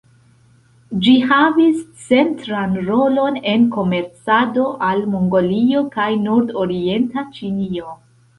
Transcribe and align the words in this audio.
Ĝi 1.07 1.11
havis 1.31 1.83
centran 2.05 2.73
rolon 2.87 3.37
en 3.51 3.67
komercado 3.75 4.65
al 4.89 5.05
Mongolio 5.13 5.85
kaj 5.99 6.09
Nordorienta 6.25 7.27
Ĉinio. 7.39 7.95